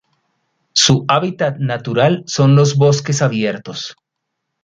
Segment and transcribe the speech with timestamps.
[0.73, 3.95] Su hábitat natural son los bosques abiertos.